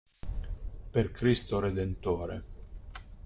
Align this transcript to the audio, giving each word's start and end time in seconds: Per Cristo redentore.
Per 0.91 1.11
Cristo 1.11 1.59
redentore. 1.59 2.43